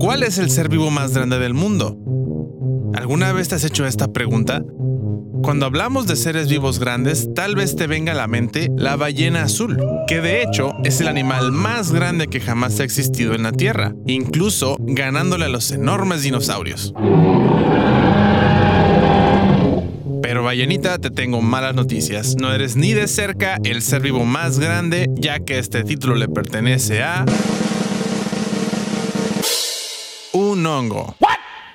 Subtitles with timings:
[0.00, 1.94] ¿Cuál es el ser vivo más grande del mundo?
[2.94, 4.64] ¿Alguna vez te has hecho esta pregunta?
[5.42, 9.42] Cuando hablamos de seres vivos grandes, tal vez te venga a la mente la ballena
[9.42, 9.78] azul,
[10.08, 13.94] que de hecho es el animal más grande que jamás ha existido en la Tierra,
[14.06, 16.94] incluso ganándole a los enormes dinosaurios.
[20.22, 22.36] Pero ballenita, te tengo malas noticias.
[22.40, 26.28] No eres ni de cerca el ser vivo más grande, ya que este título le
[26.28, 27.26] pertenece a...
[30.60, 31.16] Un hongo.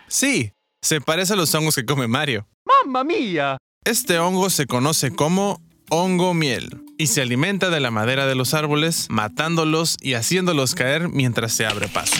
[0.07, 2.47] Sí, se parece a los hongos que come Mario.
[2.83, 3.57] ¡Mamma mía!
[3.83, 8.53] Este hongo se conoce como hongo miel y se alimenta de la madera de los
[8.53, 12.15] árboles, matándolos y haciéndolos caer mientras se abre paso.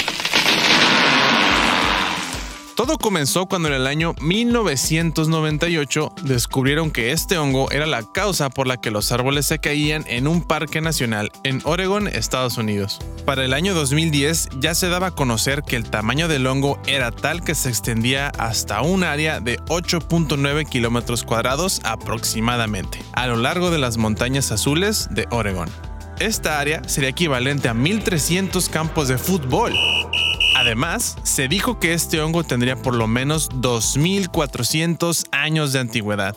[2.76, 8.68] Todo comenzó cuando en el año 1998 descubrieron que este hongo era la causa por
[8.68, 13.00] la que los árboles se caían en un parque nacional en Oregon, Estados Unidos.
[13.26, 17.12] Para el año 2010 ya se daba a conocer que el tamaño del hongo era
[17.12, 23.72] tal que se extendía hasta un área de 8.9 kilómetros cuadrados aproximadamente, a lo largo
[23.72, 25.70] de las montañas azules de Oregon.
[26.20, 29.74] Esta área sería equivalente a 1.300 campos de fútbol.
[30.66, 36.36] Además, se dijo que este hongo tendría por lo menos 2.400 años de antigüedad.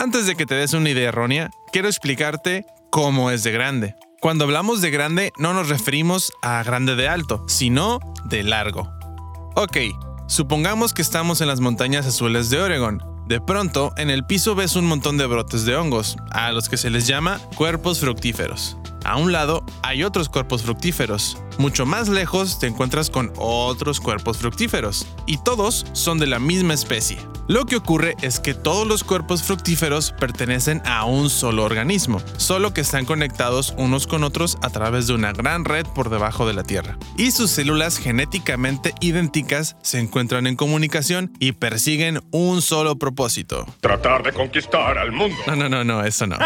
[0.00, 3.94] Antes de que te des una idea errónea, quiero explicarte cómo es de grande.
[4.20, 8.90] Cuando hablamos de grande, no nos referimos a grande de alto, sino de largo.
[9.54, 9.76] Ok,
[10.26, 13.00] supongamos que estamos en las montañas azules de Oregon.
[13.28, 16.78] De pronto, en el piso ves un montón de brotes de hongos, a los que
[16.78, 18.76] se les llama cuerpos fructíferos.
[19.06, 21.38] A un lado hay otros cuerpos fructíferos.
[21.58, 25.06] Mucho más lejos te encuentras con otros cuerpos fructíferos.
[25.26, 27.16] Y todos son de la misma especie.
[27.46, 32.74] Lo que ocurre es que todos los cuerpos fructíferos pertenecen a un solo organismo, solo
[32.74, 36.54] que están conectados unos con otros a través de una gran red por debajo de
[36.54, 36.98] la Tierra.
[37.16, 43.66] Y sus células genéticamente idénticas se encuentran en comunicación y persiguen un solo propósito.
[43.80, 45.36] Tratar de conquistar al mundo.
[45.46, 46.38] No, no, no, no, eso no.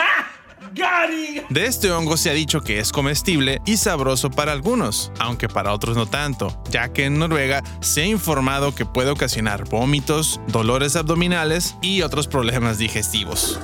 [1.51, 5.73] De este hongo se ha dicho que es comestible y sabroso para algunos, aunque para
[5.73, 10.97] otros no tanto, ya que en Noruega se ha informado que puede ocasionar vómitos, dolores
[10.97, 13.59] abdominales y otros problemas digestivos.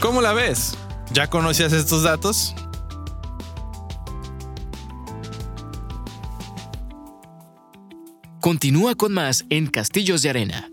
[0.00, 0.76] ¿Cómo la ves?
[1.12, 2.54] ¿Ya conocías estos datos?
[8.40, 10.70] Continúa con más en Castillos de Arena.